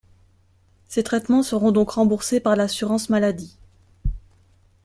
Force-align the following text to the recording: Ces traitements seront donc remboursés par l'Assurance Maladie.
Ces 0.87 1.03
traitements 1.03 1.43
seront 1.43 1.71
donc 1.71 1.91
remboursés 1.91 2.39
par 2.39 2.55
l'Assurance 2.55 3.09
Maladie. 3.11 3.55